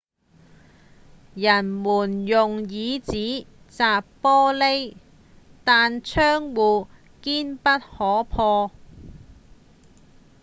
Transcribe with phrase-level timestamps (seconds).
[1.35, 4.95] 人們用椅子砸玻璃
[5.63, 6.87] 但窗戶
[7.21, 8.71] 堅不可破